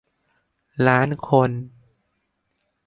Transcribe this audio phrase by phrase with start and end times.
[0.87, 1.49] ล้านคน